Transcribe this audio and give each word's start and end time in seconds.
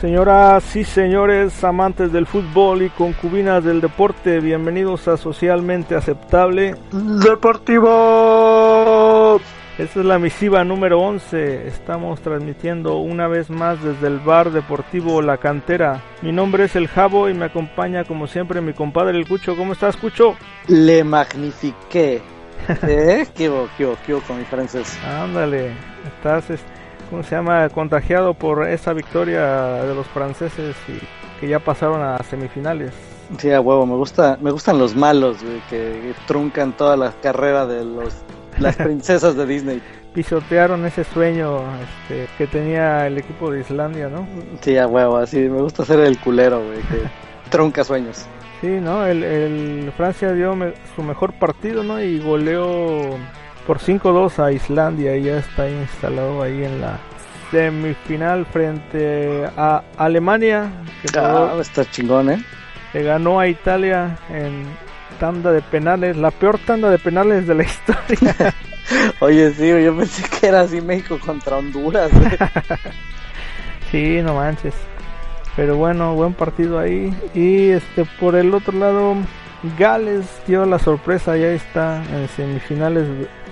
Señoras 0.00 0.76
y 0.76 0.84
señores, 0.84 1.64
amantes 1.64 2.12
del 2.12 2.24
fútbol 2.24 2.82
y 2.82 2.88
concubinas 2.90 3.64
del 3.64 3.80
deporte, 3.80 4.38
bienvenidos 4.38 5.08
a 5.08 5.16
Socialmente 5.16 5.96
Aceptable 5.96 6.76
Deportivo. 6.92 8.67
Esta 9.78 10.00
es 10.00 10.06
la 10.06 10.18
misiva 10.18 10.64
número 10.64 10.98
11. 11.00 11.68
Estamos 11.68 12.20
transmitiendo 12.20 12.96
una 12.96 13.28
vez 13.28 13.48
más 13.48 13.80
desde 13.82 14.08
el 14.08 14.18
bar 14.18 14.50
deportivo 14.50 15.22
La 15.22 15.36
Cantera. 15.36 16.02
Mi 16.20 16.32
nombre 16.32 16.64
es 16.64 16.74
El 16.74 16.88
Jabo 16.88 17.28
y 17.28 17.34
me 17.34 17.44
acompaña 17.44 18.02
como 18.04 18.26
siempre 18.26 18.60
mi 18.60 18.72
compadre 18.72 19.16
El 19.16 19.28
Cucho. 19.28 19.56
¿Cómo 19.56 19.72
estás, 19.74 19.96
Cucho? 19.96 20.34
Le 20.66 21.04
magnifique. 21.04 22.20
¿Eh? 22.82 23.26
¿Qué 23.36 23.52
qué 23.76 24.18
con 24.26 24.38
mi 24.38 24.44
francés? 24.44 24.98
Ándale, 25.06 25.70
estás, 26.08 26.50
es- 26.50 26.64
¿cómo 27.08 27.22
se 27.22 27.36
llama? 27.36 27.68
Contagiado 27.68 28.34
por 28.34 28.68
esa 28.68 28.92
victoria 28.92 29.84
de 29.84 29.94
los 29.94 30.08
franceses 30.08 30.74
y 30.88 30.98
que 31.40 31.46
ya 31.48 31.60
pasaron 31.60 32.02
a 32.02 32.18
semifinales. 32.24 32.92
Sí, 33.38 33.52
a 33.52 33.60
huevo, 33.60 33.86
me 33.86 33.94
gusta, 33.94 34.38
me 34.40 34.50
gustan 34.50 34.76
los 34.78 34.96
malos, 34.96 35.40
güey, 35.40 35.60
que 35.70 36.14
truncan 36.26 36.72
toda 36.76 36.96
la 36.96 37.12
carrera 37.22 37.64
de 37.64 37.84
los 37.84 38.12
las 38.60 38.76
princesas 38.76 39.36
de 39.36 39.46
Disney. 39.46 39.82
Pisotearon 40.14 40.84
ese 40.86 41.04
sueño 41.04 41.60
este, 41.82 42.26
que 42.38 42.46
tenía 42.46 43.06
el 43.06 43.18
equipo 43.18 43.50
de 43.50 43.60
Islandia, 43.60 44.08
¿no? 44.08 44.26
Sí, 44.60 44.76
a 44.76 44.86
huevo, 44.86 45.16
así, 45.18 45.38
me 45.38 45.60
gusta 45.60 45.84
ser 45.84 46.00
el 46.00 46.18
culero, 46.18 46.62
güey, 46.64 46.78
que 46.80 47.02
trunca 47.50 47.84
sueños. 47.84 48.26
Sí, 48.60 48.66
¿no? 48.68 49.06
El, 49.06 49.22
el 49.22 49.92
Francia 49.96 50.32
dio 50.32 50.56
me- 50.56 50.72
su 50.96 51.02
mejor 51.02 51.32
partido, 51.34 51.84
¿no? 51.84 52.02
Y 52.02 52.18
goleó 52.18 53.16
por 53.66 53.78
5-2 53.78 54.42
a 54.42 54.50
Islandia 54.50 55.16
y 55.16 55.24
ya 55.24 55.38
está 55.38 55.68
instalado 55.70 56.42
ahí 56.42 56.64
en 56.64 56.80
la 56.80 56.98
semifinal 57.52 58.44
frente 58.46 59.44
a 59.56 59.82
Alemania, 59.96 60.70
que, 61.02 61.18
Ah, 61.18 61.54
está 61.60 61.84
chingón, 61.84 62.30
¿eh? 62.30 62.44
que 62.92 63.02
ganó 63.02 63.38
a 63.38 63.46
Italia 63.46 64.16
en 64.30 64.64
tanda 65.18 65.52
de 65.52 65.62
penales, 65.62 66.16
la 66.16 66.30
peor 66.30 66.58
tanda 66.58 66.90
de 66.90 66.98
penales 66.98 67.46
de 67.46 67.54
la 67.54 67.62
historia. 67.64 68.54
Oye, 69.20 69.52
sí, 69.52 69.68
yo 69.68 69.96
pensé 69.96 70.24
que 70.28 70.46
era 70.46 70.62
así 70.62 70.80
México 70.80 71.18
contra 71.24 71.56
Honduras, 71.56 72.10
sí, 73.90 74.20
no 74.22 74.34
manches. 74.34 74.74
Pero 75.56 75.76
bueno, 75.76 76.14
buen 76.14 76.34
partido 76.34 76.78
ahí. 76.78 77.12
Y 77.34 77.70
este 77.70 78.04
por 78.20 78.36
el 78.36 78.54
otro 78.54 78.78
lado, 78.78 79.16
Gales 79.76 80.26
dio 80.46 80.64
la 80.66 80.78
sorpresa, 80.78 81.36
ya 81.36 81.48
está 81.48 82.02
en 82.14 82.28
semifinales. 82.28 83.08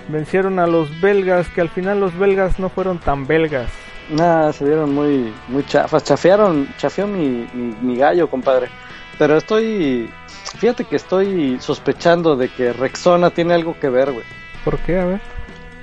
Vencieron 0.07 0.57
a 0.59 0.67
los 0.67 1.01
belgas, 1.01 1.49
que 1.49 1.59
al 1.59 1.69
final 1.69 1.99
los 1.99 2.17
belgas 2.17 2.59
no 2.59 2.69
fueron 2.69 2.97
tan 2.99 3.27
belgas. 3.27 3.69
Nada, 4.09 4.53
se 4.53 4.63
vieron 4.63 4.95
muy, 4.95 5.33
muy 5.49 5.65
chafas. 5.65 6.05
Chafearon, 6.05 6.69
chafeó 6.77 7.07
mi, 7.07 7.45
mi, 7.53 7.75
mi 7.81 7.97
gallo, 7.97 8.29
compadre. 8.29 8.69
Pero 9.17 9.37
estoy, 9.37 10.09
fíjate 10.59 10.83
que 10.83 10.95
estoy 10.95 11.57
sospechando 11.59 12.35
de 12.35 12.49
que 12.49 12.73
Rexona 12.73 13.29
tiene 13.31 13.53
algo 13.53 13.75
que 13.79 13.89
ver, 13.89 14.11
güey. 14.11 14.25
¿Por 14.63 14.77
qué? 14.79 14.99
A 14.99 15.05
ver. 15.05 15.21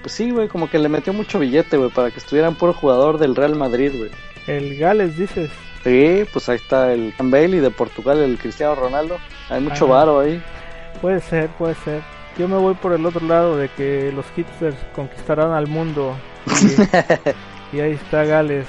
Pues 0.02 0.12
sí, 0.12 0.30
güey, 0.30 0.48
como 0.48 0.68
que 0.68 0.78
le 0.78 0.88
metió 0.88 1.12
mucho 1.12 1.38
billete, 1.38 1.76
güey, 1.76 1.90
para 1.90 2.10
que 2.10 2.18
estuvieran 2.18 2.54
puro 2.54 2.72
jugador 2.74 3.18
del 3.18 3.34
Real 3.34 3.54
Madrid, 3.56 3.92
güey. 3.96 4.10
El 4.46 4.76
Gales, 4.78 5.16
dices. 5.16 5.50
Sí, 5.82 6.24
pues 6.32 6.48
ahí 6.48 6.56
está 6.56 6.92
el 6.92 7.12
Bale 7.18 7.56
y 7.56 7.60
de 7.60 7.70
Portugal 7.70 8.18
el 8.18 8.38
Cristiano 8.38 8.74
Ronaldo. 8.74 9.16
Hay 9.50 9.60
mucho 9.60 9.86
Ah. 9.86 9.98
varo 9.98 10.20
ahí. 10.20 10.42
Puede 11.00 11.20
ser, 11.20 11.48
puede 11.50 11.74
ser. 11.76 12.02
Yo 12.38 12.48
me 12.48 12.56
voy 12.56 12.74
por 12.74 12.92
el 12.92 13.04
otro 13.06 13.26
lado 13.26 13.56
de 13.56 13.68
que 13.68 14.10
los 14.12 14.26
hipsters 14.36 14.76
conquistarán 14.94 15.52
al 15.52 15.66
mundo. 15.66 16.16
Y, 17.72 17.76
y 17.78 17.80
ahí 17.80 17.92
está 17.92 18.24
Gales 18.24 18.66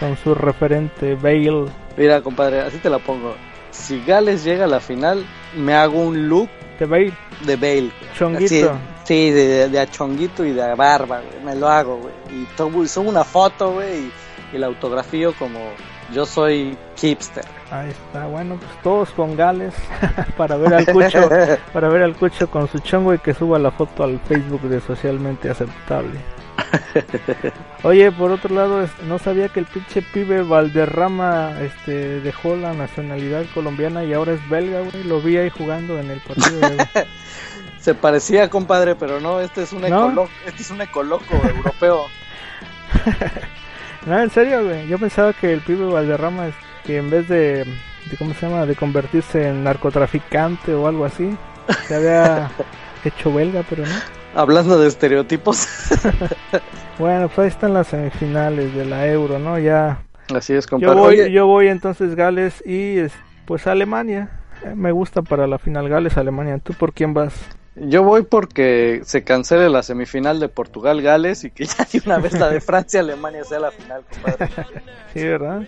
con 0.00 0.16
su 0.16 0.34
referente 0.34 1.14
Bale. 1.14 1.66
Mira, 1.96 2.20
compadre, 2.22 2.60
así 2.60 2.78
te 2.78 2.90
la 2.90 2.98
pongo. 2.98 3.34
Si 3.78 4.02
Gales 4.04 4.44
llega 4.44 4.64
a 4.64 4.68
la 4.68 4.80
final, 4.80 5.24
me 5.56 5.74
hago 5.74 6.00
un 6.00 6.28
look 6.28 6.48
De 6.78 6.86
Bale, 6.86 7.12
de 7.46 7.56
Bale. 7.56 7.90
chonguito. 8.14 8.70
Así, 8.70 8.78
sí, 9.04 9.30
de, 9.30 9.46
de, 9.46 9.68
de 9.68 9.80
a 9.80 9.86
chonguito 9.90 10.44
y 10.44 10.52
de 10.52 10.62
a 10.62 10.74
barba, 10.74 11.20
güey. 11.20 11.44
Me 11.44 11.54
lo 11.54 11.68
hago, 11.68 11.96
güey. 11.96 12.14
Y 12.30 12.44
tomo, 12.56 12.84
subo 12.86 13.08
una 13.08 13.24
foto, 13.24 13.72
güey, 13.72 13.98
y, 14.52 14.56
y 14.56 14.58
la 14.58 14.66
autografío 14.66 15.32
como 15.38 15.58
yo 16.12 16.24
soy 16.26 16.76
hipster. 16.96 17.44
Ahí 17.70 17.90
está, 17.90 18.26
bueno, 18.26 18.56
pues 18.56 18.82
todos 18.82 19.10
con 19.10 19.36
Gales 19.36 19.74
para 20.36 20.56
ver 20.56 20.74
al 20.74 20.86
Cucho, 20.86 21.28
para 21.72 21.88
ver 21.88 22.02
al 22.02 22.16
Cucho 22.16 22.50
con 22.50 22.68
su 22.68 22.78
chongo 22.80 23.14
y 23.14 23.18
que 23.18 23.34
suba 23.34 23.58
la 23.58 23.70
foto 23.70 24.04
al 24.04 24.18
Facebook 24.20 24.62
de 24.62 24.80
socialmente 24.80 25.50
aceptable. 25.50 26.18
Oye, 27.84 28.10
por 28.12 28.30
otro 28.32 28.54
lado, 28.54 28.88
no 29.06 29.18
sabía 29.18 29.48
que 29.48 29.60
el 29.60 29.66
pinche 29.66 30.02
pibe 30.02 30.42
Valderrama 30.42 31.52
este 31.60 32.20
dejó 32.20 32.56
la 32.56 32.72
nacionalidad 32.72 33.44
colombiana 33.54 34.04
y 34.04 34.12
ahora 34.12 34.32
es 34.32 34.48
belga, 34.48 34.80
güey. 34.80 35.04
Lo 35.04 35.20
vi 35.20 35.36
ahí 35.36 35.50
jugando 35.50 35.98
en 35.98 36.10
el 36.10 36.20
partido 36.20 36.60
de 36.60 36.86
Se 37.78 37.94
parecía, 37.94 38.50
compadre, 38.50 38.96
pero 38.96 39.20
no, 39.20 39.40
este 39.40 39.62
es 39.62 39.72
un, 39.72 39.82
¿No? 39.82 39.88
ecolo- 40.10 40.28
este 40.46 40.62
es 40.62 40.70
un 40.70 40.80
ecoloco 40.80 41.34
europeo. 41.46 42.06
No, 44.06 44.18
en 44.18 44.30
serio, 44.30 44.64
güey. 44.64 44.86
Yo 44.88 44.98
pensaba 44.98 45.32
que 45.34 45.52
el 45.52 45.60
pibe 45.60 45.84
Valderrama, 45.84 46.46
que 46.86 46.96
en 46.96 47.10
vez 47.10 47.28
de, 47.28 47.64
de, 47.64 48.16
¿cómo 48.18 48.32
se 48.32 48.46
llama? 48.48 48.64
De 48.64 48.74
convertirse 48.74 49.48
en 49.48 49.64
narcotraficante 49.64 50.72
o 50.72 50.86
algo 50.86 51.04
así, 51.04 51.36
se 51.86 51.96
había 51.96 52.48
hecho 53.04 53.32
belga, 53.34 53.64
pero 53.68 53.84
no. 53.84 53.94
Hablando 54.38 54.78
de 54.78 54.88
estereotipos. 54.88 55.66
Bueno, 56.98 57.28
pues 57.28 57.38
ahí 57.38 57.46
están 57.46 57.74
las 57.74 57.86
semifinales 57.86 58.74
de 58.74 58.84
la 58.84 59.06
Euro, 59.06 59.38
¿no? 59.38 59.56
Ya. 59.56 60.00
Así 60.34 60.52
es, 60.52 60.66
Yo 60.66 60.70
compadre. 60.70 60.98
voy, 60.98 61.20
Oye, 61.20 61.30
yo 61.30 61.46
voy 61.46 61.68
entonces 61.68 62.16
Gales 62.16 62.60
y 62.66 62.98
es- 62.98 63.12
pues 63.46 63.68
Alemania. 63.68 64.30
Eh, 64.64 64.72
Me 64.74 64.90
gusta 64.90 65.22
para 65.22 65.46
la 65.46 65.58
final 65.60 65.88
Gales, 65.88 66.16
Alemania. 66.16 66.58
¿Tú 66.58 66.72
por 66.74 66.92
quién 66.92 67.14
vas? 67.14 67.34
Yo 67.82 68.02
voy 68.02 68.22
porque 68.22 69.02
se 69.04 69.24
cancele 69.24 69.68
la 69.68 69.82
semifinal 69.82 70.40
de 70.40 70.48
Portugal-Gales 70.48 71.44
y 71.44 71.50
que 71.50 71.64
ya 71.66 71.86
de 71.90 72.02
una 72.04 72.18
vez 72.18 72.32
la 72.38 72.48
de 72.48 72.60
Francia-Alemania 72.60 73.44
sea 73.44 73.60
la 73.60 73.70
final, 73.70 74.02
compadre. 74.10 74.48
Sí, 75.14 75.24
¿verdad? 75.24 75.62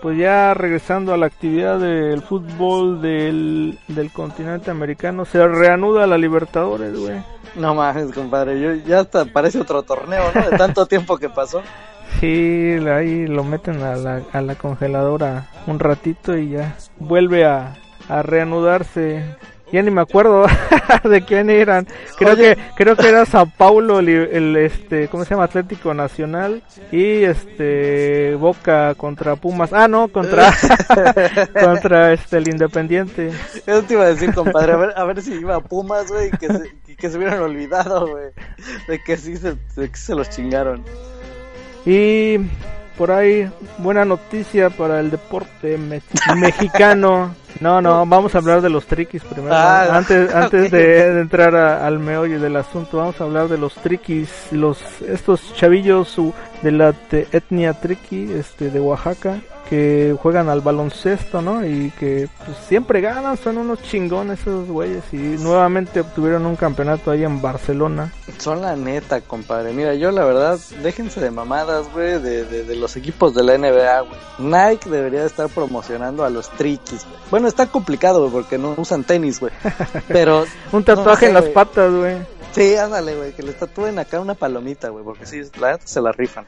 Pues 0.00 0.18
ya 0.18 0.54
regresando 0.54 1.12
a 1.12 1.16
la 1.16 1.26
actividad 1.26 1.80
del 1.80 2.22
fútbol 2.22 3.02
del, 3.02 3.78
del 3.88 4.12
continente 4.12 4.70
americano, 4.70 5.24
se 5.24 5.46
reanuda 5.46 6.06
la 6.06 6.16
Libertadores, 6.16 6.96
güey. 6.96 7.20
No 7.56 7.74
mames, 7.74 8.12
compadre. 8.12 8.60
Yo, 8.60 8.74
ya 8.74 9.00
hasta 9.00 9.24
parece 9.24 9.60
otro 9.60 9.82
torneo, 9.82 10.22
¿no? 10.34 10.50
De 10.50 10.56
tanto 10.56 10.86
tiempo 10.86 11.18
que 11.18 11.28
pasó. 11.28 11.62
Sí, 12.20 12.78
ahí 12.88 13.26
lo 13.26 13.42
meten 13.42 13.82
a 13.82 13.96
la, 13.96 14.22
a 14.32 14.40
la 14.40 14.54
congeladora 14.54 15.48
un 15.66 15.80
ratito 15.80 16.36
y 16.38 16.50
ya 16.50 16.76
vuelve 16.98 17.44
a, 17.44 17.74
a 18.08 18.22
reanudarse. 18.22 19.36
Ya 19.72 19.82
ni 19.82 19.90
me 19.90 20.00
acuerdo 20.00 20.46
de 21.04 21.24
quién 21.24 21.50
eran. 21.50 21.86
Creo 22.16 22.34
Oye. 22.34 22.54
que 22.54 22.62
creo 22.76 22.96
que 22.96 23.08
era 23.08 23.26
Sao 23.26 23.46
Paulo 23.46 23.98
el, 23.98 24.08
el, 24.08 24.56
este 24.56 25.08
¿cómo 25.08 25.24
se 25.24 25.30
llama? 25.30 25.44
Atlético 25.44 25.92
Nacional 25.92 26.62
y 26.92 27.24
este 27.24 28.36
Boca 28.36 28.94
contra 28.94 29.36
Pumas. 29.36 29.72
Ah, 29.72 29.88
no, 29.88 30.08
contra 30.08 30.52
contra 31.60 32.12
este 32.12 32.38
el 32.38 32.48
Independiente. 32.48 33.32
Eso 33.66 33.82
te 33.82 33.94
iba 33.94 34.04
a 34.04 34.08
decir, 34.08 34.32
compadre. 34.34 34.72
A 34.72 34.76
ver, 34.76 34.92
a 34.96 35.04
ver 35.04 35.22
si 35.22 35.32
iba 35.34 35.56
a 35.56 35.60
Pumas, 35.60 36.10
güey, 36.10 36.30
que 36.30 36.46
se, 36.46 36.96
que 36.96 37.10
se 37.10 37.18
hubieran 37.18 37.40
olvidado, 37.40 38.06
güey. 38.06 38.30
De 38.86 39.02
que 39.02 39.16
sí 39.16 39.36
se, 39.36 39.56
de 39.76 39.90
que 39.90 39.96
se 39.96 40.14
los 40.14 40.30
chingaron. 40.30 40.84
Y 41.84 42.38
por 42.96 43.10
ahí, 43.10 43.48
buena 43.78 44.04
noticia 44.04 44.70
para 44.70 45.00
el 45.00 45.10
deporte 45.10 45.76
me- 45.78 46.02
mexicano. 46.36 47.34
No, 47.60 47.80
no, 47.80 48.04
vamos 48.04 48.34
a 48.34 48.38
hablar 48.38 48.60
de 48.60 48.68
los 48.68 48.86
triquis 48.86 49.22
primero. 49.24 49.54
Ah, 49.54 49.88
antes 49.96 50.34
antes 50.34 50.70
de, 50.70 51.12
de 51.14 51.20
entrar 51.20 51.54
a- 51.56 51.86
al 51.86 51.98
meollo 51.98 52.38
del 52.40 52.56
asunto, 52.56 52.98
vamos 52.98 53.20
a 53.20 53.24
hablar 53.24 53.48
de 53.48 53.56
los 53.58 53.74
triquis, 53.76 54.28
los 54.52 54.78
estos 55.02 55.54
chavillos 55.54 56.16
de 56.62 56.72
la 56.72 56.94
etnia 57.32 57.72
triqui 57.74 58.30
este, 58.32 58.70
de 58.70 58.80
Oaxaca. 58.80 59.38
Que 59.68 60.16
juegan 60.20 60.48
al 60.48 60.60
baloncesto, 60.60 61.42
¿no? 61.42 61.64
Y 61.66 61.90
que 61.98 62.28
pues, 62.44 62.56
siempre 62.68 63.00
ganan, 63.00 63.36
son 63.36 63.58
unos 63.58 63.82
chingones 63.82 64.40
esos 64.40 64.68
güeyes 64.68 65.02
y 65.12 65.16
nuevamente 65.16 66.00
obtuvieron 66.00 66.46
un 66.46 66.56
campeonato 66.56 67.10
ahí 67.10 67.24
en 67.24 67.42
Barcelona. 67.42 68.12
Son 68.38 68.62
la 68.62 68.76
neta, 68.76 69.20
compadre. 69.20 69.72
Mira, 69.72 69.94
yo 69.94 70.10
la 70.10 70.24
verdad, 70.24 70.58
déjense 70.82 71.20
de 71.20 71.30
mamadas, 71.30 71.92
güey, 71.92 72.20
de, 72.20 72.44
de, 72.44 72.76
los 72.76 72.96
equipos 72.96 73.34
de 73.34 73.42
la 73.42 73.56
NBA, 73.58 74.00
güey. 74.00 74.20
Nike 74.38 74.90
debería 74.90 75.24
estar 75.24 75.48
promocionando 75.48 76.24
a 76.24 76.30
los 76.30 76.50
triquis, 76.50 77.04
güey. 77.04 77.20
Bueno, 77.30 77.48
está 77.48 77.66
complicado, 77.66 78.20
güey, 78.20 78.32
porque 78.32 78.58
no 78.58 78.74
usan 78.76 79.04
tenis, 79.04 79.40
güey. 79.40 79.52
Pero... 80.08 80.44
un 80.72 80.84
tatuaje 80.84 81.26
en 81.26 81.34
las 81.34 81.46
patas, 81.46 81.92
güey. 81.92 82.35
Sí, 82.56 82.74
ándale, 82.74 83.14
güey, 83.14 83.32
que 83.32 83.42
le 83.42 83.52
tatúen 83.52 83.98
acá 83.98 84.18
una 84.18 84.32
palomita, 84.32 84.88
güey, 84.88 85.04
porque 85.04 85.26
sí, 85.26 85.42
la 85.60 85.72
neta 85.72 85.86
se 85.86 86.00
la 86.00 86.10
rifan. 86.10 86.46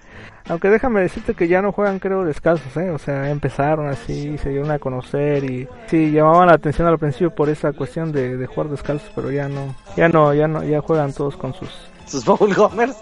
Aunque 0.49 0.71
déjame 0.71 1.03
decirte 1.03 1.35
que 1.35 1.49
ya 1.49 1.61
no 1.61 1.71
juegan, 1.71 1.99
creo, 1.99 2.25
descalzos, 2.25 2.75
¿eh? 2.79 2.89
O 2.89 2.97
sea, 2.97 3.29
empezaron 3.29 3.89
así, 3.89 4.39
se 4.39 4.49
dieron 4.49 4.71
a 4.71 4.79
conocer 4.79 5.45
y 5.45 5.69
sí, 5.87 6.11
llamaban 6.11 6.47
la 6.47 6.55
atención 6.55 6.89
al 6.89 6.99
principio 6.99 7.35
por 7.35 7.51
esa 7.51 7.75
cuestión 7.75 8.11
de, 8.11 8.39
de 8.39 8.47
jugar 8.47 8.71
descalzos, 8.71 9.13
pero 9.15 9.31
ya 9.31 9.51
no, 9.51 9.77
ya 9.99 10.09
no, 10.09 10.33
ya 10.33 10.49
no, 10.49 10.65
ya 10.65 10.81
juegan 10.81 11.13
todos 11.13 11.37
con 11.37 11.53
sus... 11.53 11.69
Sus 12.07 12.25
Bowl 12.25 12.55
Gomers. 12.55 12.97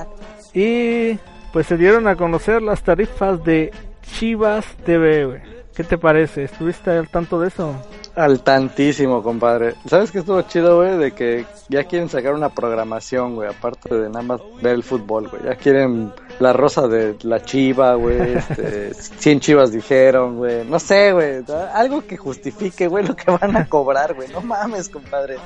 y 0.54 1.18
pues 1.52 1.66
se 1.66 1.76
dieron 1.76 2.08
a 2.08 2.16
conocer 2.16 2.62
las 2.62 2.82
tarifas 2.82 3.44
de 3.44 3.70
Chivas 4.00 4.64
TV, 4.86 5.26
güey. 5.26 5.40
¿Qué 5.74 5.84
te 5.84 5.98
parece? 5.98 6.44
¿Estuviste 6.44 6.90
al 6.90 7.10
tanto 7.10 7.38
de 7.38 7.48
eso? 7.48 7.74
Al 8.16 8.40
tantísimo, 8.40 9.22
compadre. 9.22 9.74
¿Sabes 9.86 10.10
qué 10.10 10.20
estuvo 10.20 10.40
chido, 10.40 10.78
güey? 10.78 10.96
De 10.96 11.12
que 11.12 11.44
ya 11.68 11.84
quieren 11.84 12.08
sacar 12.08 12.32
una 12.32 12.48
programación, 12.48 13.34
güey, 13.34 13.50
aparte 13.50 13.94
de 13.94 14.08
nada 14.08 14.22
más 14.22 14.40
ver 14.62 14.74
el 14.74 14.82
fútbol, 14.82 15.28
güey. 15.28 15.42
Ya 15.44 15.54
quieren 15.56 16.14
la 16.38 16.54
rosa 16.54 16.88
de 16.88 17.14
la 17.24 17.42
chiva, 17.42 17.94
güey. 17.94 18.36
Este, 18.36 18.94
100 19.18 19.40
chivas 19.40 19.70
dijeron, 19.70 20.38
güey. 20.38 20.64
No 20.64 20.78
sé, 20.78 21.12
güey. 21.12 21.44
Algo 21.74 22.06
que 22.06 22.16
justifique, 22.16 22.88
güey, 22.88 23.06
lo 23.06 23.14
que 23.14 23.30
van 23.30 23.54
a 23.54 23.66
cobrar, 23.68 24.14
güey. 24.14 24.28
No 24.28 24.40
mames, 24.40 24.88
compadre. 24.88 25.36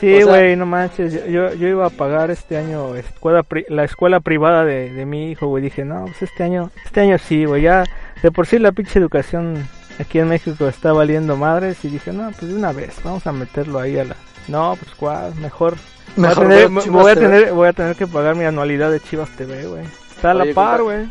Sí, 0.00 0.22
güey, 0.22 0.56
no 0.56 0.64
manches. 0.64 1.12
Yo, 1.30 1.52
yo 1.52 1.68
iba 1.68 1.84
a 1.84 1.90
pagar 1.90 2.30
este 2.30 2.56
año 2.56 2.94
escuela 2.94 3.44
la 3.68 3.84
escuela 3.84 4.20
privada 4.20 4.64
de, 4.64 4.90
de 4.94 5.04
mi 5.04 5.30
hijo, 5.30 5.48
güey. 5.48 5.62
Dije, 5.62 5.84
no, 5.84 6.06
pues 6.06 6.22
este 6.22 6.42
año, 6.42 6.70
este 6.86 7.02
año 7.02 7.18
sí, 7.18 7.44
güey. 7.44 7.60
Ya 7.60 7.84
de 8.22 8.30
por 8.30 8.46
sí 8.46 8.58
la 8.58 8.72
pinche 8.72 8.98
educación 8.98 9.68
aquí 9.98 10.18
en 10.18 10.28
México 10.28 10.66
está 10.68 10.92
valiendo 10.92 11.36
madres 11.36 11.84
y 11.84 11.88
dije, 11.88 12.12
no, 12.12 12.30
pues 12.30 12.50
de 12.50 12.54
una 12.54 12.72
vez, 12.72 12.96
vamos 13.04 13.26
a 13.26 13.32
meterlo 13.32 13.78
ahí 13.78 13.98
a 13.98 14.04
la... 14.04 14.16
No, 14.48 14.76
pues 14.78 14.94
cuál, 14.94 15.34
mejor... 15.36 15.76
voy, 16.16 16.28
a 16.28 16.34
tener, 16.34 16.68
voy, 16.68 17.10
a 17.10 17.14
tener, 17.14 17.52
voy 17.52 17.68
a 17.68 17.72
tener 17.72 17.96
que 17.96 18.06
pagar 18.06 18.34
mi 18.34 18.44
anualidad 18.44 18.90
de 18.90 19.00
Chivas 19.00 19.30
TV, 19.30 19.66
güey. 19.66 19.84
Está 20.14 20.32
a 20.32 20.34
la 20.34 20.52
par, 20.52 20.82
güey. 20.82 21.08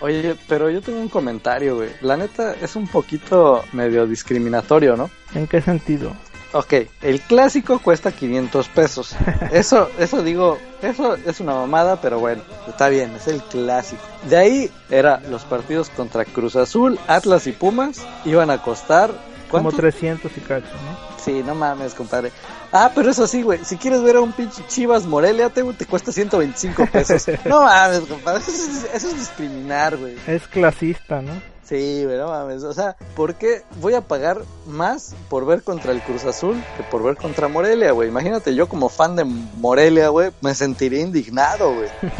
Oye, 0.00 0.34
pero 0.48 0.70
yo 0.70 0.80
tengo 0.80 0.98
un 0.98 1.08
comentario, 1.08 1.76
güey. 1.76 1.90
La 2.00 2.16
neta 2.16 2.54
es 2.54 2.74
un 2.74 2.86
poquito 2.86 3.64
medio 3.72 4.06
discriminatorio, 4.06 4.96
¿no? 4.96 5.10
¿En 5.34 5.46
qué 5.46 5.60
sentido? 5.60 6.14
Ok, 6.52 6.74
el 7.02 7.20
clásico 7.20 7.78
cuesta 7.78 8.10
500 8.10 8.68
pesos. 8.68 9.16
Eso, 9.52 9.88
eso 9.98 10.22
digo, 10.22 10.58
eso 10.82 11.14
es 11.14 11.40
una 11.40 11.54
mamada, 11.54 12.00
pero 12.00 12.18
bueno, 12.18 12.42
está 12.68 12.88
bien, 12.88 13.14
es 13.14 13.28
el 13.28 13.40
clásico. 13.42 14.02
De 14.28 14.36
ahí 14.36 14.70
era 14.90 15.20
los 15.28 15.44
partidos 15.44 15.90
contra 15.90 16.24
Cruz 16.24 16.56
Azul, 16.56 16.98
Atlas 17.06 17.46
y 17.46 17.52
Pumas, 17.52 18.04
iban 18.24 18.50
a 18.50 18.62
costar... 18.62 19.10
Como 19.50 19.72
300 19.72 20.30
y 20.36 20.40
cacho, 20.40 20.66
¿no? 20.66 21.20
Sí, 21.24 21.42
no 21.44 21.56
mames, 21.56 21.94
compadre. 21.94 22.30
Ah, 22.72 22.92
pero 22.94 23.10
eso 23.10 23.26
sí, 23.26 23.42
güey, 23.42 23.64
si 23.64 23.76
quieres 23.76 24.00
ver 24.02 24.16
a 24.16 24.20
un 24.20 24.32
pinche 24.32 24.64
Chivas 24.68 25.04
Morelia, 25.06 25.50
te, 25.50 25.64
te 25.74 25.86
cuesta 25.86 26.12
125 26.12 26.86
pesos. 26.86 27.26
no 27.44 27.62
mames, 27.62 28.00
compadre, 28.00 28.42
eso 28.46 29.08
es 29.08 29.18
discriminar, 29.18 29.96
güey. 29.96 30.16
Es 30.28 30.46
clasista, 30.46 31.20
¿no? 31.20 31.32
Sí, 31.70 32.02
pero 32.04 32.26
mames, 32.26 32.64
o 32.64 32.72
sea, 32.72 32.96
¿por 33.14 33.36
qué 33.36 33.62
voy 33.80 33.94
a 33.94 34.00
pagar 34.00 34.38
más 34.66 35.14
por 35.28 35.46
ver 35.46 35.62
contra 35.62 35.92
el 35.92 36.00
Cruz 36.00 36.24
Azul 36.24 36.60
que 36.76 36.82
por 36.82 37.00
ver 37.00 37.16
contra 37.16 37.46
Morelia, 37.46 37.92
güey? 37.92 38.08
Imagínate, 38.08 38.56
yo 38.56 38.68
como 38.68 38.88
fan 38.88 39.14
de 39.14 39.22
Morelia, 39.22 40.08
güey, 40.08 40.32
me 40.40 40.52
sentiría 40.52 41.00
indignado, 41.00 41.72
güey. 41.72 41.88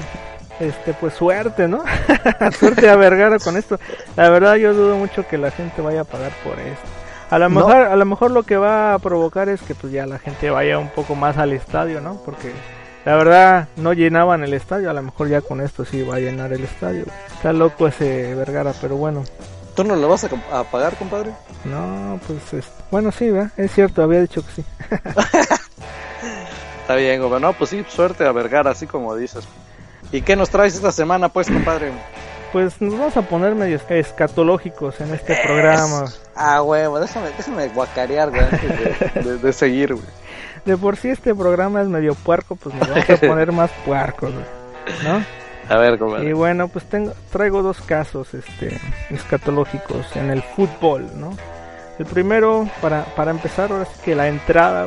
Este, 0.61 0.93
pues 0.93 1.15
suerte, 1.15 1.67
¿no? 1.67 1.83
suerte 2.59 2.91
a 2.91 2.95
Vergara 2.95 3.39
con 3.39 3.57
esto. 3.57 3.81
La 4.15 4.29
verdad 4.29 4.57
yo 4.57 4.75
dudo 4.75 4.97
mucho 4.99 5.27
que 5.27 5.39
la 5.39 5.51
gente 5.51 5.81
vaya 5.81 6.03
a 6.03 6.05
pagar 6.05 6.33
por 6.45 6.59
esto. 6.59 6.87
A 7.31 7.39
lo 7.39 7.49
mejor, 7.49 7.77
a 7.77 7.97
lo 7.97 8.05
mejor 8.05 8.31
lo 8.31 8.43
que 8.43 8.59
va 8.59 8.93
a 8.93 8.99
provocar 8.99 9.49
es 9.49 9.63
que 9.63 9.75
pues 9.75 9.91
ya 9.91 10.05
la 10.05 10.19
gente 10.19 10.51
vaya 10.51 10.79
un 10.79 10.91
poco 10.91 11.15
más 11.15 11.39
al 11.39 11.55
estadio, 11.55 12.03
¿no? 12.03 12.21
Porque 12.27 12.53
la 13.05 13.17
verdad, 13.17 13.69
no 13.77 13.93
llenaban 13.93 14.45
el 14.45 14.53
estadio. 14.53 14.91
A 14.91 14.93
lo 14.93 15.03
mejor 15.03 15.29
ya 15.29 15.41
con 15.41 15.61
esto 15.61 15.85
sí 15.85 16.03
va 16.03 16.17
a 16.17 16.21
llenar 16.21 16.53
el 16.53 16.65
estadio. 16.65 17.05
Está 17.33 17.53
loco 17.53 17.89
ese 17.89 18.35
Vergara, 18.35 18.75
pero 18.81 18.97
bueno. 18.97 19.25
¿Tú 19.75 19.85
no 19.85 19.97
lo 19.97 20.09
vas 20.09 20.25
a, 20.25 20.65
pagar, 20.65 20.97
compadre? 20.97 21.31
No, 21.65 22.21
pues 22.27 22.53
es, 22.53 22.71
bueno, 22.91 23.13
sí, 23.13 23.31
es 23.57 23.73
cierto, 23.73 24.03
había 24.03 24.21
dicho 24.21 24.45
que 24.45 24.53
sí. 24.53 24.65
Está 26.83 26.97
bien, 26.97 27.23
güey. 27.27 27.41
No, 27.41 27.53
pues 27.55 27.71
sí, 27.71 27.85
suerte 27.89 28.27
a 28.27 28.33
Vergara, 28.33 28.73
así 28.73 28.87
como 28.87 29.15
dices. 29.17 29.47
¿Y 30.13 30.23
qué 30.23 30.37
nos 30.37 30.51
traes 30.51 30.75
esta 30.75 30.93
semana, 30.93 31.29
pues, 31.31 31.49
compadre? 31.49 31.93
Pues 32.53 32.81
nos 32.81 32.99
vamos 32.99 33.17
a 33.17 33.23
poner 33.23 33.55
medio 33.55 33.81
escatológicos 33.89 35.01
en 35.01 35.15
este 35.15 35.39
programa. 35.45 36.07
Ah, 36.35 36.63
huevo, 36.63 36.99
déjame, 36.99 37.29
déjame 37.37 37.69
guacarear, 37.69 38.31
güey, 38.31 38.43
antes 38.43 39.41
de 39.41 39.53
seguir, 39.53 39.95
güey 39.95 40.07
de 40.65 40.77
por 40.77 40.97
sí 40.97 41.09
este 41.09 41.35
programa 41.35 41.83
es 41.83 41.89
medio 41.89 42.15
puerco, 42.15 42.57
pues 42.57 42.75
me 42.75 42.81
vamos 42.81 43.11
a 43.11 43.17
poner 43.29 43.53
más 43.53 43.71
puercos, 43.85 44.33
¿no? 45.05 45.25
A 45.69 45.79
ver, 45.79 45.99
¿cómo 45.99 46.19
Y 46.19 46.33
bueno, 46.33 46.69
pues 46.69 46.85
tengo, 46.87 47.13
traigo 47.31 47.63
dos 47.63 47.81
casos 47.81 48.35
este, 48.35 48.79
escatológicos 49.11 50.17
en 50.17 50.31
el 50.31 50.43
fútbol, 50.43 51.07
¿no? 51.17 51.31
El 51.99 52.07
primero, 52.07 52.69
para, 52.81 53.05
para 53.15 53.31
empezar, 53.31 53.71
ahora 53.71 53.85
sí 53.85 54.01
que 54.05 54.15
la 54.15 54.29
entrada, 54.29 54.87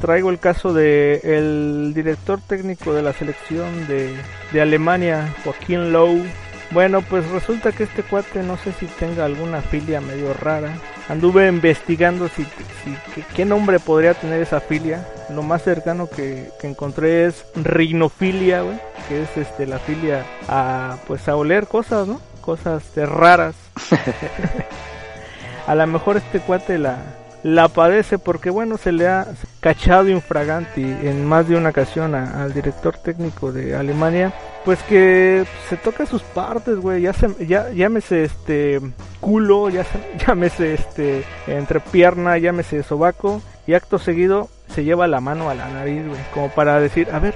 traigo 0.00 0.30
el 0.30 0.38
caso 0.38 0.72
de 0.72 1.20
el 1.24 1.92
director 1.94 2.40
técnico 2.40 2.94
de 2.94 3.02
la 3.02 3.12
selección 3.12 3.86
de, 3.86 4.14
de 4.52 4.60
Alemania, 4.60 5.34
Joaquín 5.44 5.92
Lowe. 5.92 6.24
Bueno, 6.70 7.02
pues 7.02 7.28
resulta 7.30 7.72
que 7.72 7.84
este 7.84 8.02
cuate 8.02 8.42
no 8.42 8.56
sé 8.58 8.72
si 8.72 8.86
tenga 8.86 9.24
alguna 9.24 9.60
filia 9.62 10.00
medio 10.00 10.32
rara 10.34 10.74
anduve 11.08 11.48
investigando 11.48 12.28
si, 12.28 12.46
qué, 13.34 13.44
nombre 13.44 13.80
podría 13.80 14.14
tener 14.14 14.40
esa 14.42 14.60
filia. 14.60 15.06
Lo 15.30 15.42
más 15.42 15.62
cercano 15.62 16.08
que, 16.08 16.50
encontré 16.62 17.26
es 17.26 17.44
rinofilia, 17.54 18.62
güey, 18.62 18.78
que 19.08 19.22
es 19.22 19.36
este 19.36 19.66
la 19.66 19.78
filia 19.78 20.24
a 20.48 20.96
pues 21.06 21.28
a 21.28 21.36
oler 21.36 21.66
cosas, 21.66 22.06
¿no? 22.06 22.20
Cosas 22.40 22.84
raras. 22.96 23.54
a 25.66 25.74
lo 25.74 25.86
mejor 25.86 26.16
este 26.16 26.40
cuate 26.40 26.78
la 26.78 26.96
la 27.42 27.68
padece 27.68 28.18
porque 28.18 28.50
bueno 28.50 28.78
se 28.78 28.92
le 28.92 29.06
ha 29.06 29.26
cachado 29.60 30.08
infraganti 30.08 30.82
en 30.82 31.24
más 31.24 31.48
de 31.48 31.56
una 31.56 31.70
ocasión 31.70 32.14
al 32.14 32.52
director 32.52 32.96
técnico 32.96 33.52
de 33.52 33.76
Alemania 33.76 34.32
pues 34.64 34.80
que 34.82 35.44
se 35.68 35.76
toca 35.76 36.04
sus 36.04 36.22
partes 36.22 36.76
güey 36.76 37.02
ya 37.02 37.12
se 37.12 37.28
ya 37.46 37.70
llámese 37.70 38.24
este 38.24 38.80
culo 39.20 39.70
ya 39.70 39.86
llámese 40.26 40.74
este 40.74 41.24
entrepierna 41.46 42.38
llámese 42.38 42.82
sobaco 42.82 43.40
y 43.66 43.74
acto 43.74 43.98
seguido 43.98 44.48
se 44.74 44.84
lleva 44.84 45.06
la 45.06 45.20
mano 45.20 45.48
a 45.48 45.54
la 45.54 45.68
nariz 45.68 46.06
güey 46.06 46.20
como 46.34 46.48
para 46.50 46.80
decir 46.80 47.08
a 47.12 47.20
ver 47.20 47.34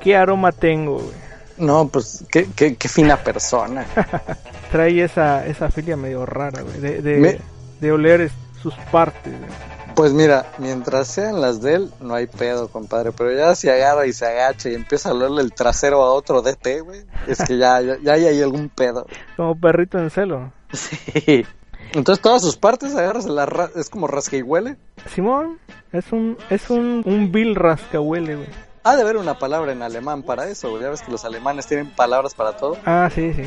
qué 0.00 0.16
aroma 0.16 0.50
tengo 0.52 0.94
güey 0.94 1.28
no, 1.58 1.88
pues 1.88 2.24
qué, 2.30 2.46
qué, 2.54 2.76
qué 2.76 2.88
fina 2.88 3.16
persona. 3.16 3.84
Trae 4.70 5.02
esa, 5.02 5.44
esa 5.44 5.68
filia 5.72 5.96
medio 5.96 6.24
rara, 6.24 6.62
güey, 6.62 6.78
de, 6.78 7.02
de, 7.02 7.40
de 7.80 7.92
oler 7.92 8.30
sus 8.58 8.74
partes. 8.92 9.34
Pues 9.94 10.12
mira, 10.12 10.46
mientras 10.58 11.08
sean 11.08 11.40
las 11.40 11.60
de 11.60 11.74
él, 11.74 11.90
no 12.00 12.14
hay 12.14 12.26
pedo, 12.28 12.68
compadre. 12.68 13.10
Pero 13.12 13.32
ya 13.32 13.54
si 13.56 13.68
agarra 13.68 14.06
y 14.06 14.12
se 14.12 14.26
agacha 14.26 14.68
y 14.68 14.74
empieza 14.74 15.08
a 15.08 15.12
olerle 15.12 15.42
el 15.42 15.52
trasero 15.52 16.02
a 16.02 16.12
otro 16.12 16.40
DT, 16.40 16.82
güey, 16.82 17.00
es 17.26 17.42
que 17.42 17.58
ya, 17.58 17.80
ya, 17.80 18.12
hay 18.12 18.40
algún 18.40 18.68
pedo. 18.68 19.06
Como 19.36 19.58
perrito 19.58 19.98
en 19.98 20.10
celo. 20.10 20.52
Sí. 20.72 21.44
Entonces 21.94 22.22
todas 22.22 22.42
sus 22.42 22.56
partes 22.56 22.94
agarras 22.94 23.24
la 23.26 23.70
es 23.74 23.88
como 23.88 24.06
rasca 24.06 24.36
y 24.36 24.42
huele. 24.42 24.76
Simón, 25.12 25.58
es 25.90 26.12
un 26.12 26.36
es 26.50 26.70
un, 26.70 27.02
un 27.04 27.32
vil 27.32 27.54
rascahuele, 27.54 28.36
güey. 28.36 28.48
Ha 28.84 28.96
de 28.96 29.02
haber 29.02 29.16
una 29.16 29.38
palabra 29.38 29.72
en 29.72 29.82
alemán 29.82 30.22
para 30.22 30.48
eso, 30.48 30.80
ya 30.80 30.90
ves 30.90 31.02
que 31.02 31.10
los 31.10 31.24
alemanes 31.24 31.66
tienen 31.66 31.90
palabras 31.90 32.34
para 32.34 32.56
todo. 32.56 32.76
Ah, 32.84 33.10
sí, 33.14 33.32
sí. 33.34 33.42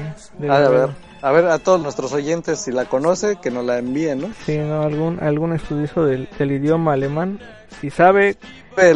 ha 0.47 0.59
de 0.59 0.65
haber. 0.65 0.89
A 1.21 1.31
ver, 1.31 1.45
a 1.45 1.59
todos 1.59 1.79
nuestros 1.79 2.13
oyentes, 2.13 2.59
si 2.59 2.71
la 2.71 2.85
conoce, 2.85 3.35
que 3.35 3.51
nos 3.51 3.63
la 3.63 3.77
envíen, 3.77 4.21
¿no? 4.21 4.29
Sí, 4.45 4.57
no, 4.57 4.81
algún, 4.81 5.19
algún 5.21 5.53
estudioso 5.53 6.05
del, 6.05 6.27
idioma 6.39 6.93
alemán, 6.93 7.39
si 7.79 7.91
sabe... 7.91 8.37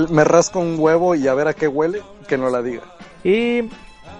me 0.10 0.24
rasco 0.24 0.60
un 0.60 0.76
huevo 0.80 1.14
y 1.14 1.28
a 1.28 1.36
ver 1.36 1.48
a 1.48 1.54
qué 1.54 1.68
huele, 1.68 2.02
que 2.28 2.38
no 2.38 2.50
la 2.50 2.64
diga. 2.64 2.82
Y 3.24 3.70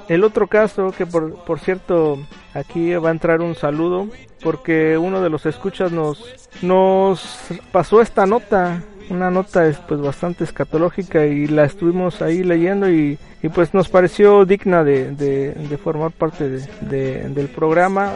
el 0.08 0.24
otro 0.24 0.48
caso, 0.48 0.92
que 0.96 1.08
por, 1.08 1.44
por 1.46 1.60
cierto, 1.60 2.20
aquí 2.54 2.94
va 2.94 3.10
a 3.10 3.12
entrar 3.12 3.42
un 3.42 3.56
saludo, 3.56 4.08
porque 4.44 5.00
uno 5.00 5.22
de 5.22 5.32
los 5.32 5.48
escuchas 5.48 5.92
nos, 5.92 6.24
nos 6.62 7.40
pasó 7.72 8.02
esta 8.02 8.28
nota 8.28 8.84
una 9.10 9.32
nota 9.32 9.70
pues 9.88 10.02
bastante 10.02 10.44
escatológica 10.44 11.26
y 11.26 11.48
la 11.48 11.66
estuvimos 11.66 12.22
ahí 12.22 12.44
leyendo 12.44 12.90
y, 12.90 13.18
y 13.42 13.50
pues 13.50 13.74
nos 13.74 13.90
pareció 13.90 14.46
digna 14.46 14.84
de, 14.84 15.12
de, 15.12 15.78
formar 15.78 16.12
parte 16.12 16.50
de, 16.50 17.30
del 17.30 17.48
programa 17.50 18.14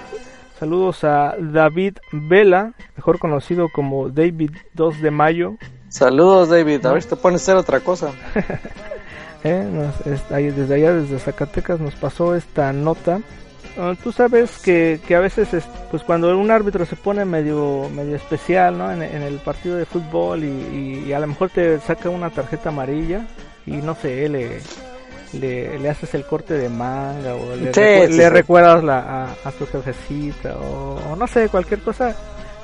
Saludos 0.60 1.06
a 1.06 1.38
David 1.40 2.00
Vela, 2.12 2.74
mejor 2.98 3.18
conocido 3.18 3.70
como 3.74 4.10
David 4.10 4.52
2 4.74 5.02
de 5.02 5.10
Mayo. 5.10 5.54
Saludos 5.88 6.50
David, 6.50 6.86
a 6.86 6.92
ver 6.92 7.02
si 7.02 7.08
te 7.08 7.16
pones 7.16 7.40
a 7.40 7.44
hacer 7.44 7.56
otra 7.56 7.80
cosa. 7.80 8.12
eh, 9.46 9.66
desde 10.04 10.76
allá, 10.76 10.94
desde 10.94 11.18
Zacatecas, 11.18 11.80
nos 11.80 11.96
pasó 11.96 12.36
esta 12.36 12.74
nota. 12.74 13.22
Ah, 13.78 13.94
tú 14.04 14.12
sabes 14.12 14.58
que, 14.60 15.00
que 15.08 15.16
a 15.16 15.20
veces, 15.20 15.48
pues 15.92 16.04
cuando 16.04 16.38
un 16.38 16.52
árbitro 16.52 16.86
se 16.86 16.96
pone 16.96 17.24
medio 17.26 17.90
medio 17.96 18.16
especial 18.16 18.78
¿no? 18.78 18.92
en, 18.92 19.02
el 19.02 19.36
partido 19.38 19.78
de 19.78 19.86
fútbol 19.86 20.44
y, 20.44 21.06
y, 21.08 21.14
a 21.14 21.20
lo 21.20 21.28
mejor 21.28 21.50
te 21.50 21.80
saca 21.80 22.10
una 22.10 22.30
tarjeta 22.30 22.70
amarilla 22.70 23.26
y 23.66 23.74
no 23.74 23.96
sé, 23.96 24.28
le, 24.28 24.60
le, 25.34 25.90
haces 25.90 26.14
el 26.16 26.26
corte 26.26 26.56
de 26.56 26.70
manga 26.70 27.36
o 27.36 27.56
le, 27.56 28.30
recuerdas 28.30 28.84
la, 28.84 29.30
a, 29.44 29.52
su 29.52 29.68
jefecita 29.68 30.56
o, 30.58 31.16
no 31.16 31.28
sé, 31.28 31.50
cualquier 31.50 31.82
cosa, 31.82 32.16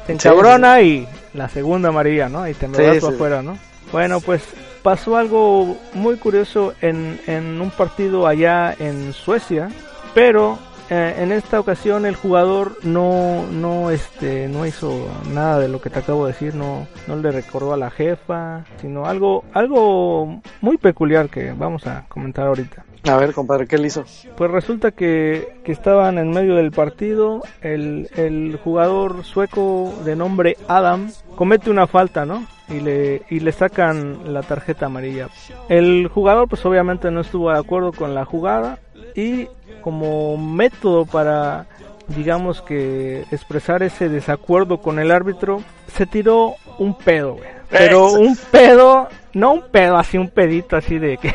te 0.07 0.13
encabrona 0.13 0.81
y 0.81 1.07
la 1.33 1.47
segunda 1.47 1.89
amarilla, 1.89 2.27
¿no? 2.27 2.47
Y 2.47 2.53
te 2.53 2.67
me 2.67 2.77
vas 2.77 3.03
afuera, 3.03 3.41
¿no? 3.41 3.57
Bueno, 3.91 4.19
pues 4.19 4.41
pasó 4.81 5.17
algo 5.17 5.77
muy 5.93 6.17
curioso 6.17 6.73
en, 6.81 7.19
en 7.27 7.61
un 7.61 7.71
partido 7.71 8.27
allá 8.27 8.75
en 8.77 9.13
Suecia, 9.13 9.69
pero 10.13 10.57
eh, 10.89 11.15
en 11.19 11.31
esta 11.31 11.59
ocasión 11.59 12.05
el 12.05 12.15
jugador 12.15 12.77
no 12.83 13.45
no 13.47 13.89
este 13.89 14.47
no 14.47 14.65
hizo 14.65 15.07
nada 15.33 15.59
de 15.59 15.67
lo 15.67 15.81
que 15.81 15.89
te 15.89 15.99
acabo 15.99 16.25
de 16.25 16.33
decir 16.33 16.53
no 16.53 16.87
no 17.07 17.15
le 17.15 17.31
recordó 17.31 17.73
a 17.73 17.77
la 17.77 17.89
jefa 17.89 18.63
sino 18.81 19.05
algo 19.05 19.43
algo 19.53 20.41
muy 20.61 20.77
peculiar 20.77 21.29
que 21.29 21.53
vamos 21.53 21.87
a 21.87 22.05
comentar 22.07 22.47
ahorita. 22.47 22.85
A 23.07 23.17
ver 23.17 23.33
compadre 23.33 23.67
qué 23.67 23.77
le 23.77 23.87
hizo 23.87 24.05
pues 24.35 24.51
resulta 24.51 24.91
que, 24.91 25.59
que 25.63 25.71
estaban 25.71 26.17
en 26.17 26.29
medio 26.31 26.55
del 26.55 26.71
partido 26.71 27.41
el, 27.61 28.09
el 28.15 28.59
jugador 28.63 29.23
sueco 29.23 29.93
de 30.03 30.15
nombre 30.15 30.57
Adam 30.67 31.11
comete 31.35 31.69
una 31.69 31.87
falta 31.87 32.25
no 32.25 32.45
y 32.69 32.79
le, 32.79 33.21
y 33.29 33.39
le 33.41 33.51
sacan 33.51 34.33
la 34.33 34.41
tarjeta 34.41 34.87
amarilla. 34.87 35.29
El 35.69 36.07
jugador 36.07 36.47
pues 36.47 36.65
obviamente 36.65 37.11
no 37.11 37.21
estuvo 37.21 37.51
de 37.51 37.59
acuerdo 37.59 37.91
con 37.91 38.15
la 38.15 38.25
jugada 38.25 38.79
y 39.15 39.47
como 39.81 40.37
método 40.37 41.05
para 41.05 41.67
digamos 42.07 42.61
que 42.61 43.25
expresar 43.31 43.83
ese 43.83 44.09
desacuerdo 44.09 44.79
con 44.79 44.99
el 44.99 45.11
árbitro, 45.11 45.63
se 45.95 46.05
tiró 46.05 46.55
un 46.77 46.97
pedo, 46.97 47.37
Pero 47.69 48.11
un 48.11 48.37
pedo, 48.51 49.07
no 49.33 49.53
un 49.53 49.63
pedo 49.71 49.97
así, 49.97 50.17
un 50.17 50.29
pedito 50.29 50.75
así 50.75 50.99
de 50.99 51.17
que, 51.17 51.33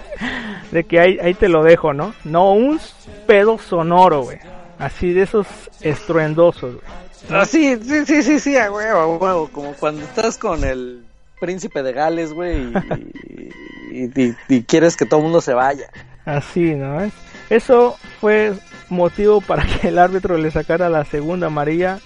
de 0.70 0.84
que 0.84 1.00
ahí, 1.00 1.18
ahí 1.20 1.34
te 1.34 1.48
lo 1.48 1.62
dejo, 1.62 1.92
¿no? 1.92 2.14
No, 2.24 2.52
un 2.52 2.80
pedo 3.26 3.58
sonoro, 3.58 4.22
güey. 4.22 4.38
Así 4.78 5.12
de 5.12 5.22
esos 5.22 5.46
estruendosos, 5.80 6.74
güey. 6.74 6.86
Ah, 7.30 7.44
sí, 7.44 7.76
sí, 7.82 8.22
sí, 8.22 8.38
sí, 8.38 8.56
a 8.56 8.70
huevo, 8.70 9.48
Como 9.50 9.72
cuando 9.72 10.04
estás 10.04 10.38
con 10.38 10.62
el 10.62 11.04
príncipe 11.40 11.82
de 11.82 11.92
Gales, 11.92 12.32
güey, 12.32 12.72
y, 13.90 14.34
y, 14.48 14.62
quieres 14.62 14.96
que 14.96 15.06
todo 15.06 15.20
el 15.20 15.24
mundo 15.24 15.40
se 15.40 15.54
vaya. 15.54 15.90
Así, 16.26 16.74
¿no? 16.74 17.10
Eso 17.48 17.96
fue 18.20 18.52
motivo 18.88 19.40
para 19.40 19.64
que 19.64 19.88
el 19.88 19.98
árbitro 19.98 20.36
le 20.36 20.50
sacara 20.50 20.90
la 20.90 21.04
segunda 21.04 21.46
amarilla 21.46 22.00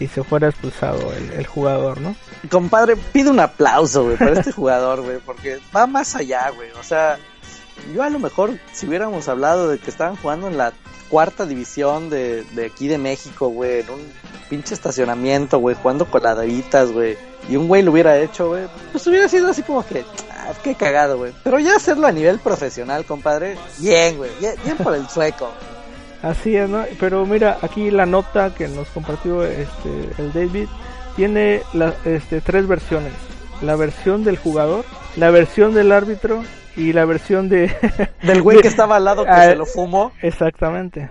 y 0.00 0.06
se 0.06 0.22
fuera 0.22 0.48
expulsado 0.48 1.12
el, 1.12 1.46
jugador, 1.46 2.00
¿no? 2.00 2.16
Compadre, 2.50 2.96
pide 3.12 3.30
un 3.30 3.40
aplauso, 3.40 4.04
güey, 4.04 4.16
para 4.16 4.32
este 4.40 4.52
jugador, 4.52 5.02
güey, 5.02 5.18
porque 5.18 5.58
va 5.74 5.86
más 5.86 6.14
allá, 6.14 6.50
güey. 6.50 6.70
O 6.72 6.82
sea, 6.82 7.18
yo 7.94 8.02
a 8.02 8.10
lo 8.10 8.18
mejor 8.18 8.58
si 8.72 8.86
hubiéramos 8.86 9.28
hablado 9.28 9.68
de 9.68 9.78
que 9.78 9.90
estaban 9.90 10.16
jugando 10.16 10.48
en 10.48 10.56
la 10.56 10.72
cuarta 11.08 11.46
división 11.46 12.10
de, 12.10 12.44
de 12.44 12.66
aquí 12.66 12.86
de 12.86 12.98
México, 12.98 13.48
güey, 13.48 13.80
en 13.80 13.90
un 13.90 14.00
pinche 14.48 14.74
estacionamiento, 14.74 15.58
güey, 15.58 15.76
jugando 15.76 16.06
coladeritas, 16.06 16.90
güey, 16.92 17.16
y 17.48 17.56
un 17.56 17.68
güey 17.68 17.82
lo 17.82 17.92
hubiera 17.92 18.18
hecho, 18.18 18.48
güey, 18.48 18.66
pues 18.92 19.06
hubiera 19.06 19.28
sido 19.28 19.48
así 19.48 19.62
como 19.62 19.84
que, 19.86 20.04
ah, 20.30 20.52
qué 20.62 20.74
cagado, 20.74 21.18
güey. 21.18 21.32
Pero 21.44 21.58
ya 21.58 21.76
hacerlo 21.76 22.06
a 22.06 22.12
nivel 22.12 22.38
profesional, 22.38 23.04
compadre, 23.04 23.56
bien, 23.78 24.16
güey, 24.16 24.30
bien, 24.40 24.76
por 24.76 24.94
el 24.94 25.08
sueco. 25.08 25.50
Así 26.22 26.56
es, 26.56 26.68
¿no? 26.68 26.84
Pero 26.98 27.24
mira, 27.26 27.58
aquí 27.62 27.90
la 27.90 28.04
nota 28.04 28.52
que 28.54 28.66
nos 28.68 28.88
compartió 28.88 29.44
este, 29.44 30.10
el 30.18 30.32
David 30.32 30.68
tiene 31.14 31.62
la, 31.72 31.94
este, 32.04 32.40
tres 32.40 32.66
versiones. 32.66 33.12
La 33.62 33.76
versión 33.76 34.24
del 34.24 34.36
jugador, 34.36 34.84
la 35.16 35.30
versión 35.30 35.74
del 35.74 35.92
árbitro 35.92 36.42
y 36.76 36.92
la 36.92 37.04
versión 37.04 37.48
de... 37.48 37.74
Del 38.22 38.42
güey 38.42 38.58
que 38.62 38.68
estaba 38.68 38.96
al 38.96 39.04
lado 39.04 39.24
que 39.24 39.32
se 39.32 39.56
lo 39.56 39.66
fumó. 39.66 40.12
Exactamente. 40.22 41.10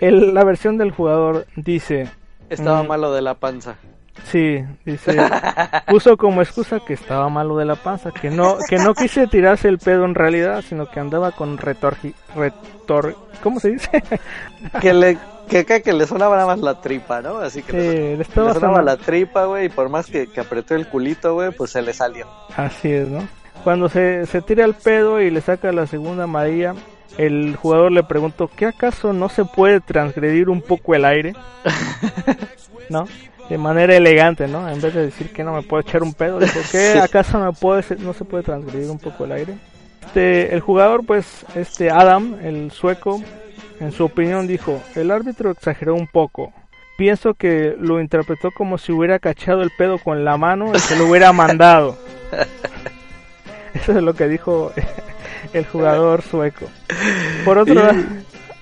El, 0.00 0.34
la 0.34 0.44
versión 0.44 0.78
del 0.78 0.90
jugador 0.90 1.46
dice... 1.56 2.08
Estaba 2.50 2.82
mm, 2.82 2.86
malo 2.86 3.12
de 3.12 3.22
la 3.22 3.34
panza. 3.34 3.76
Sí, 4.24 4.62
dice, 4.84 5.16
puso 5.86 6.16
como 6.16 6.42
excusa 6.42 6.80
que 6.80 6.94
estaba 6.94 7.28
malo 7.28 7.56
de 7.56 7.64
la 7.64 7.76
panza, 7.76 8.10
que 8.10 8.30
no, 8.30 8.58
que 8.68 8.76
no 8.76 8.94
quise 8.94 9.26
tirarse 9.26 9.68
el 9.68 9.78
pedo 9.78 10.04
en 10.04 10.14
realidad, 10.14 10.62
sino 10.66 10.90
que 10.90 11.00
andaba 11.00 11.30
con 11.32 11.56
retorgi, 11.56 12.14
retor, 12.34 13.16
¿cómo 13.42 13.60
se 13.60 13.70
dice? 13.70 14.02
que 14.80 14.92
le, 14.92 15.18
que, 15.48 15.64
que, 15.64 15.92
le 15.92 16.06
sonaba 16.06 16.36
nada 16.36 16.48
más 16.48 16.58
la 16.58 16.80
tripa, 16.80 17.22
¿no? 17.22 17.38
Así 17.38 17.62
que 17.62 18.16
le, 18.18 18.24
sonaba 18.24 18.82
la 18.82 18.96
tripa, 18.96 19.44
güey, 19.44 19.66
y 19.66 19.68
por 19.68 19.88
más 19.88 20.06
que, 20.06 20.26
que 20.26 20.40
apretó 20.40 20.74
el 20.74 20.88
culito, 20.88 21.34
güey, 21.34 21.50
pues 21.52 21.70
se 21.70 21.82
le 21.82 21.94
salió. 21.94 22.26
Así 22.56 22.92
es, 22.92 23.08
¿no? 23.08 23.26
Cuando 23.64 23.88
se, 23.88 24.26
se 24.26 24.42
tira 24.42 24.64
el 24.64 24.74
pedo 24.74 25.20
y 25.20 25.30
le 25.30 25.40
saca 25.40 25.72
la 25.72 25.86
segunda 25.86 26.26
María, 26.26 26.74
el 27.16 27.56
jugador 27.56 27.92
le 27.92 28.02
preguntó, 28.02 28.50
¿qué 28.54 28.66
acaso 28.66 29.12
no 29.12 29.28
se 29.28 29.44
puede 29.44 29.80
transgredir 29.80 30.48
un 30.48 30.60
poco 30.60 30.94
el 30.94 31.04
aire? 31.04 31.34
¿No? 32.90 33.06
De 33.48 33.56
manera 33.56 33.96
elegante, 33.96 34.46
¿no? 34.46 34.68
En 34.68 34.80
vez 34.80 34.94
de 34.94 35.06
decir 35.06 35.32
que 35.32 35.42
no 35.42 35.54
me 35.54 35.62
puedo 35.62 35.80
echar 35.80 36.02
un 36.02 36.12
pedo, 36.12 36.38
dijo, 36.38 36.60
¿qué 36.70 36.98
acaso 37.02 37.38
no, 37.38 37.52
puede, 37.52 37.82
no 37.98 38.12
se 38.12 38.24
puede 38.24 38.44
transgredir 38.44 38.90
un 38.90 38.98
poco 38.98 39.24
el 39.24 39.32
aire? 39.32 39.54
Este, 40.04 40.54
el 40.54 40.60
jugador, 40.60 41.04
pues, 41.04 41.44
este 41.54 41.90
Adam, 41.90 42.38
el 42.42 42.70
sueco, 42.70 43.22
en 43.78 43.92
su 43.92 44.04
opinión 44.04 44.46
dijo, 44.46 44.82
el 44.94 45.10
árbitro 45.10 45.50
exageró 45.50 45.94
un 45.94 46.06
poco. 46.06 46.52
Pienso 46.96 47.34
que 47.34 47.76
lo 47.78 48.00
interpretó 48.00 48.50
como 48.50 48.78
si 48.78 48.90
hubiera 48.90 49.18
cachado 49.18 49.62
el 49.62 49.70
pedo 49.76 49.98
con 49.98 50.24
la 50.24 50.36
mano 50.36 50.72
y 50.74 50.78
se 50.78 50.96
lo 50.96 51.06
hubiera 51.06 51.32
mandado. 51.32 51.96
Eso 53.74 53.92
es 53.92 54.02
lo 54.02 54.14
que 54.14 54.28
dijo 54.28 54.72
el 55.52 55.66
jugador 55.66 56.22
sueco. 56.22 56.66
Por 57.44 57.58
otro, 57.58 57.74
lado, 57.74 58.02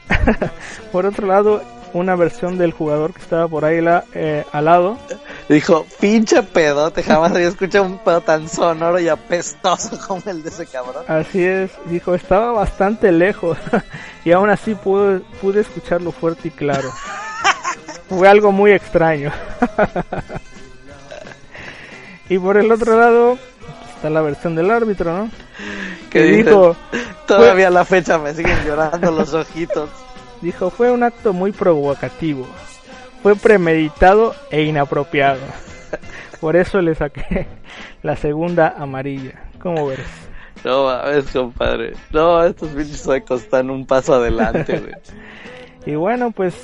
por 0.93 1.07
otro 1.07 1.27
lado, 1.27 1.63
una 1.93 2.15
versión 2.15 2.59
del 2.59 2.73
jugador 2.73 3.13
que 3.13 3.23
estaba 3.23 3.49
por 3.49 3.65
ahí 3.65 3.81
la, 3.81 4.05
eh, 4.15 4.45
al 4.53 4.67
lado. 4.67 4.99
Dijo, 5.49 5.87
pinche 6.01 6.43
pedote, 6.43 7.03
jamás 7.03 7.33
había 7.33 7.49
escuchado 7.49 7.85
un 7.85 7.99
pedo 7.99 8.21
tan 8.21 8.49
sonoro 8.49 8.99
y 8.99 9.09
apestoso 9.09 9.99
como 10.07 10.23
el 10.27 10.43
de 10.43 10.51
ese 10.51 10.67
cabrón. 10.67 11.05
Así 11.09 11.45
es, 11.45 11.71
dijo, 11.87 12.15
estaba 12.15 12.53
bastante 12.53 13.13
lejos 13.13 13.57
y 14.25 14.33
aún 14.33 14.51
así 14.51 14.75
pude, 14.75 15.21
pude 15.41 15.61
escucharlo 15.61 16.13
fuerte 16.13 16.49
y 16.49 16.51
claro. 16.51 16.91
Fue 18.09 18.29
algo 18.29 18.53
muy 18.53 18.73
extraño. 18.73 19.33
y 22.29 22.39
por 22.39 22.57
el 22.57 22.71
otro 22.71 22.99
lado, 22.99 23.39
está 23.97 24.11
la 24.11 24.21
versión 24.21 24.55
del 24.55 24.71
árbitro, 24.71 25.17
¿no? 25.17 25.31
Que 26.11 26.23
dijo, 26.23 26.77
todavía 27.27 27.69
a 27.69 27.71
la 27.71 27.85
fecha 27.85 28.19
me 28.19 28.33
siguen 28.33 28.57
llorando 28.65 29.11
los 29.11 29.35
ojitos. 29.35 29.91
Dijo, 30.41 30.71
fue 30.71 30.91
un 30.91 31.03
acto 31.03 31.33
muy 31.33 31.51
provocativo, 31.51 32.47
fue 33.23 33.35
premeditado 33.35 34.35
e 34.51 34.63
inapropiado. 34.63 35.41
Por 36.41 36.57
eso 36.57 36.81
le 36.81 36.95
saqué 36.95 37.47
la 38.03 38.17
segunda 38.17 38.75
amarilla. 38.79 39.33
¿Cómo 39.61 39.87
ves? 39.87 39.99
No 40.63 40.85
mames, 40.85 41.27
compadre. 41.33 41.95
No, 42.13 42.45
estos 42.45 42.69
pinches 42.69 43.01
suecos 43.01 43.43
están 43.43 43.71
un 43.71 43.87
paso 43.87 44.15
adelante, 44.15 44.79
güey. 44.79 44.95
y 45.87 45.95
bueno, 45.97 46.31
pues 46.31 46.55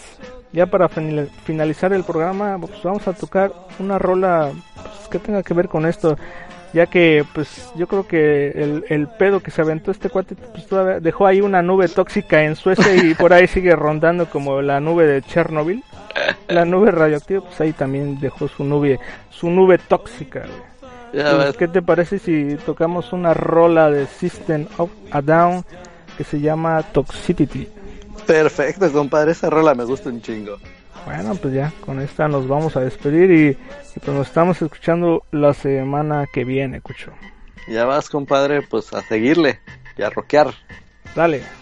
ya 0.52 0.66
para 0.66 0.88
finalizar 0.88 1.92
el 1.92 2.04
programa, 2.04 2.58
pues 2.58 2.82
vamos 2.82 3.06
a 3.08 3.14
tocar 3.14 3.52
una 3.78 3.98
rola 3.98 4.52
pues, 4.74 5.08
que 5.10 5.18
tenga 5.18 5.42
que 5.42 5.54
ver 5.54 5.68
con 5.68 5.86
esto 5.86 6.16
ya 6.72 6.86
que 6.86 7.24
pues 7.34 7.72
yo 7.76 7.86
creo 7.86 8.06
que 8.06 8.50
el, 8.50 8.84
el 8.88 9.08
pedo 9.08 9.40
que 9.40 9.50
se 9.50 9.62
aventó 9.62 9.90
este 9.90 10.08
cuate 10.08 10.34
pues 10.34 10.66
todavía 10.66 11.00
dejó 11.00 11.26
ahí 11.26 11.40
una 11.40 11.62
nube 11.62 11.88
tóxica 11.88 12.42
en 12.44 12.56
Suecia 12.56 12.94
y 12.94 13.14
por 13.14 13.32
ahí 13.32 13.46
sigue 13.46 13.76
rondando 13.76 14.28
como 14.28 14.62
la 14.62 14.80
nube 14.80 15.06
de 15.06 15.22
Chernobyl. 15.22 15.82
La 16.48 16.64
nube 16.64 16.90
radioactiva 16.90 17.42
pues 17.42 17.60
ahí 17.60 17.72
también 17.72 18.20
dejó 18.20 18.48
su 18.48 18.64
nube 18.64 19.00
su 19.30 19.50
nube 19.50 19.78
tóxica 19.78 20.44
pues, 21.12 21.56
¿qué 21.56 21.68
te 21.68 21.82
parece 21.82 22.18
si 22.18 22.56
tocamos 22.64 23.12
una 23.12 23.34
rola 23.34 23.90
de 23.90 24.06
System 24.06 24.66
of 24.78 24.90
a 25.10 25.20
Down 25.20 25.64
que 26.16 26.24
se 26.24 26.40
llama 26.40 26.82
Toxicity 26.82 27.68
perfecto 28.26 28.90
compadre 28.92 29.32
esa 29.32 29.50
rola 29.50 29.74
me 29.74 29.84
gusta 29.84 30.08
un 30.08 30.22
chingo 30.22 30.58
bueno, 31.04 31.34
pues 31.34 31.54
ya 31.54 31.72
con 31.84 32.00
esta 32.00 32.28
nos 32.28 32.48
vamos 32.48 32.76
a 32.76 32.80
despedir 32.80 33.30
y, 33.30 33.58
pues 34.00 34.16
nos 34.16 34.26
estamos 34.26 34.60
escuchando 34.62 35.24
la 35.30 35.54
semana 35.54 36.26
que 36.32 36.44
viene, 36.44 36.80
Cucho. 36.80 37.12
Ya 37.68 37.84
vas, 37.84 38.08
compadre, 38.08 38.62
pues 38.62 38.92
a 38.92 39.02
seguirle 39.02 39.60
y 39.96 40.02
a 40.02 40.10
rockear. 40.10 40.52
Dale. 41.14 41.61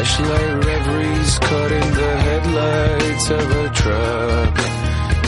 Flashlight 0.00 0.64
reveries 0.64 1.38
caught 1.40 1.72
in 1.72 1.92
the 1.92 2.12
headlights 2.26 3.30
of 3.38 3.50
a 3.50 3.68
truck. 3.68 4.54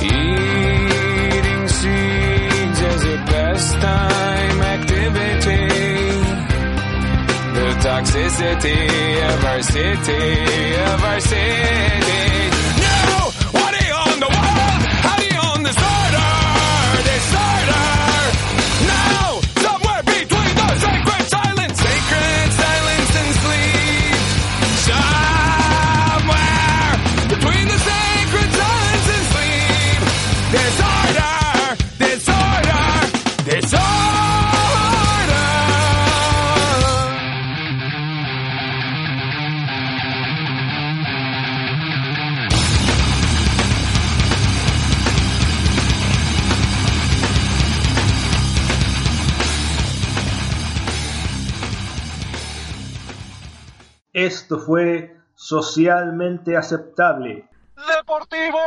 Eating 0.01 1.69
seeds 1.69 2.81
as 2.81 3.05
a 3.05 3.17
pastime 3.33 4.63
activity. 4.63 5.69
The 7.53 7.69
toxicity 7.85 8.81
of 9.35 9.45
our 9.45 9.63
city, 9.63 10.75
of 10.91 11.05
our 11.05 11.21
city. 11.21 12.52
Esto 54.27 54.61
fue 54.61 55.17
socialmente 55.35 56.57
aceptable. 56.57 57.49
Deportivo. 57.97 58.59